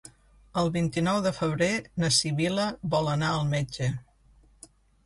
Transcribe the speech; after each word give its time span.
El 0.61 0.69
vint-i-nou 0.77 1.19
de 1.27 1.33
febrer 1.41 1.69
na 2.05 2.11
Sibil·la 2.17 2.67
vol 2.97 3.13
anar 3.17 3.31
al 3.37 3.47
metge. 3.57 3.93